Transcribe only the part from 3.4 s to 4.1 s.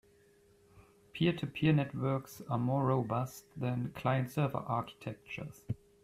than